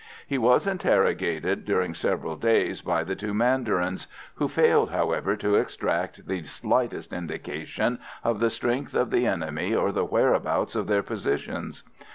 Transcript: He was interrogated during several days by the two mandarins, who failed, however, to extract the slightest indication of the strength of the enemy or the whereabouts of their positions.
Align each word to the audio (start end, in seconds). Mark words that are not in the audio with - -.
He 0.25 0.39
was 0.39 0.65
interrogated 0.65 1.63
during 1.63 1.93
several 1.93 2.35
days 2.35 2.81
by 2.81 3.03
the 3.03 3.15
two 3.15 3.35
mandarins, 3.35 4.07
who 4.33 4.47
failed, 4.47 4.89
however, 4.89 5.35
to 5.35 5.53
extract 5.57 6.25
the 6.27 6.41
slightest 6.41 7.13
indication 7.13 7.99
of 8.23 8.39
the 8.39 8.49
strength 8.49 8.95
of 8.95 9.11
the 9.11 9.27
enemy 9.27 9.75
or 9.75 9.91
the 9.91 10.03
whereabouts 10.05 10.75
of 10.75 10.87
their 10.87 11.03
positions. 11.03 11.83